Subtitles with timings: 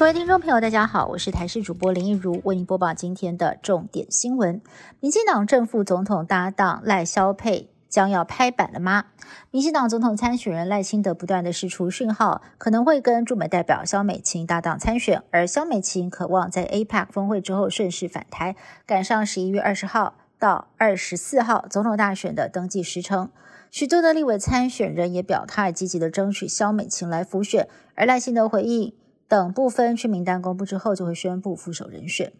[0.00, 4.62] 各位听众朋友，大家好，我是台视主播林一如，为您播报今天的重点新闻。
[4.98, 9.08] 民进党正副总统搭档赖萧佩将要拍板了吗？
[9.50, 18.56] 民进党总统参选人赖清德不断的释出讯号，可能会跟驻美代表萧美琴搭档参选，而萧美琴渴望在 APEC 峰会之后顺势返台，
[18.86, 23.28] 赶上十一月二十号到二十四号总统大选的登记时程。
[23.70, 28.94] 许多的立委参选人也表态积极的争取萧美琴来辅选，而赖清德回应。
[29.30, 32.32] 等部分区名单公布之后，就会宣布副手人选。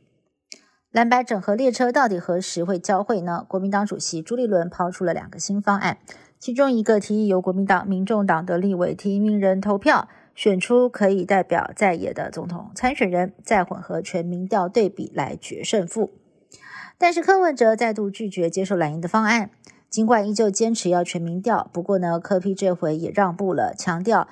[0.91, 3.47] 蓝白整合列车到底何时会交会呢？
[3.49, 5.99] 国民党主席朱立伦抛出了两个新方案，
[6.41, 16.11] 其中一个提议由国民党、民众党的立委提名人投票，选出可以代表在野的总统参选人，再混合全民调对比来决胜负。
[16.99, 19.53] 但是柯文哲再度拒绝接受蓝营的方案，
[19.89, 24.27] 尽管依旧坚持要全民调，不过呢，柯批这回也让步了，强调。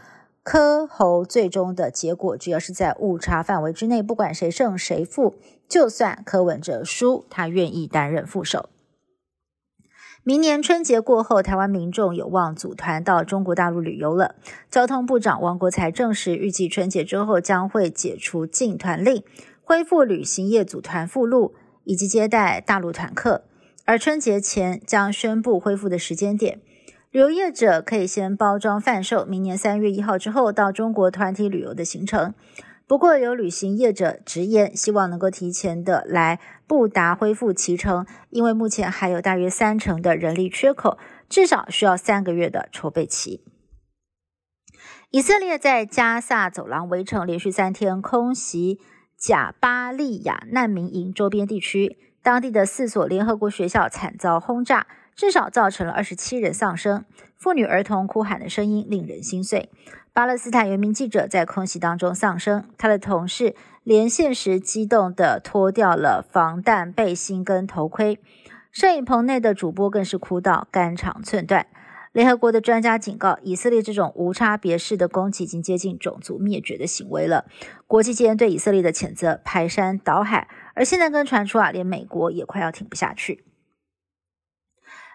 [0.50, 5.34] 柯侯最终的结果，只要是在误差范围之内，不管谁胜谁负，
[5.68, 8.70] 就算柯文哲输，他愿意担任副手。
[10.24, 14.36] 明年春节过后，台湾民众有望组团到中国大陆旅游了。
[14.70, 19.22] 交通部长王国才证实，预计春节之后将会解除禁团令，
[19.62, 21.54] 恢复旅行业组团附录
[21.84, 23.44] 以及接待大陆团客，
[23.84, 26.62] 而春节前将宣布恢复的时间点。
[27.10, 32.34] 旅游业者可以先包装贩售明年三月一号之后到中国团体旅游的行程。
[32.86, 40.98] 不过，有旅行业者直言，希望能够提前的来布达恢复其程，因为目前还有大约三成的人力缺口，
[41.30, 43.42] 至少需要三个月的筹备期。
[45.10, 48.80] 以色列在加萨走廊围城连续三天空袭
[49.16, 54.86] 贾巴利亚难民营周边地区，当地的四所联合国学校惨遭轰炸。
[55.18, 57.04] 至少造成了二十七人丧生，
[57.36, 59.68] 妇女儿童哭喊的声音令人心碎。
[60.12, 68.20] 巴勒斯坦有名记者在空袭当中丧生，他的同事连线时激动地脱掉了防弹背心跟头盔，
[68.70, 71.66] 摄影棚内的主播更是哭到肝肠寸断。
[72.12, 77.44] 联合国的专家警告，以色列这种无差别式的攻击已经接近种族灭绝的行为了。
[77.88, 83.47] 国际间对以色列的谴责排山倒海，而现在更传出啊，连美国也快要挺不下去。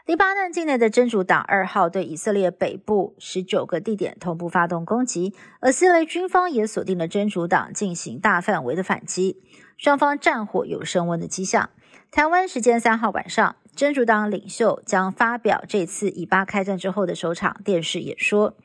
[0.06, 9.42] 黎巴嫩境内的真主党二号对以色列北部十九个地点同步发动攻击，而以色列军方也锁定了真主党进行大范围的反击，
[9.78, 11.69] 双方战火有升温的迹象。
[12.12, 18.58] 台湾时间三号晚上，真主党领袖将发表这次以巴开战之后的首场电视演说，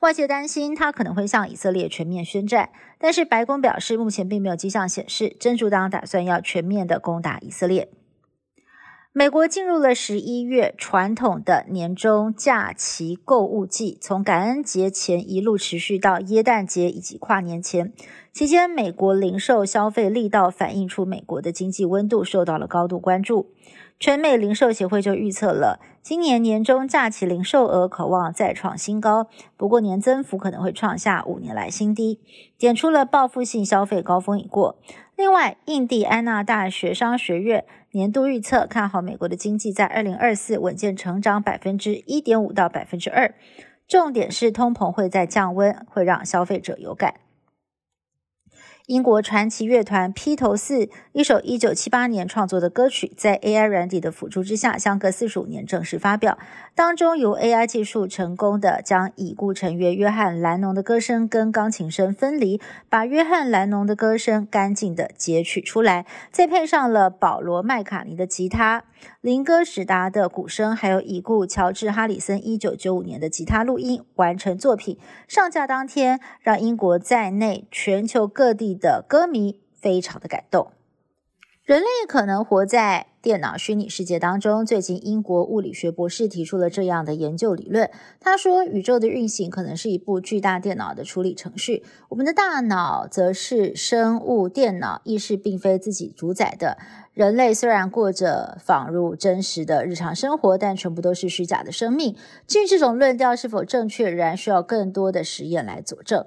[0.00, 2.68] 外界担心他可能会向以色列全面宣战，
[2.98, 7.88] 但是白宫表示目前并没有迹象显示真主党打算要全面的攻打以色列。
[9.16, 17.92] 美国进入了十一月传统的年终假期购物季，从感恩节前一路持续到耶诞节以及跨年前。
[18.32, 23.52] 期间，美国零售消费力道反映出美国的经济温度受到了高度关注。
[24.00, 32.20] 全美零售协会就预测了，今年年终假期零售额渴望再创新高，不过年增幅可能会创下五年来新低，
[32.58, 34.76] 点出了报复性消费高峰已过。
[35.16, 43.32] 另外，印第安纳大学商学院年度预测看好美国的经济在二零二四稳健成长百分之一点五到百分之二，
[43.86, 47.14] 重点是通膨会在降温，会让消费者有感。
[48.86, 56.36] 英国传奇乐团披头四一首一九七八年创作的歌曲，在 AI 软体的辅助之下，相隔四十五年正式发表。
[56.74, 68.84] 当中由 AI 技术成功的将已故成员约翰·兰农的歌声跟钢琴声分离，把约翰·兰农的歌声干净的截取出来，再配上了保罗·麦卡尼的吉他。
[69.20, 80.68] 林哥史达的鼓声，还有已故乔治哈里森一九九五年的吉他录音，完成作品上架当天，让英国在内全球各地的歌迷非常的感动。
[81.64, 84.66] 人类可能活在电脑虚拟世界当中。
[84.66, 87.90] 最近，英国物理学博士提出了这样的研究理论。
[88.20, 96.76] 他说，宇宙的运行可能是一部巨大电脑的处理程序，我们的大脑则是生物电脑，意识并非自己主宰的。
[97.14, 102.14] 人类虽然过着仿如真实的日常生活，但全部都是虚假的生命。
[102.46, 106.26] 至于这种论调是否正确，仍然需要更多的实验来佐证。